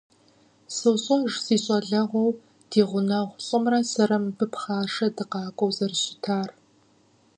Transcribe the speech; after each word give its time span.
СощӀэж 0.75 1.31
си 1.43 1.55
щӀалэгъуэу 1.63 2.37
ди 2.69 2.81
гъунэгъу 2.89 3.39
лӀымрэ 3.45 3.79
сэрэ 3.91 4.17
мыбы 4.23 4.45
пхъашэ 4.51 5.07
дыкъакӀуэу 5.15 5.73
зэрыщытар. 5.75 6.49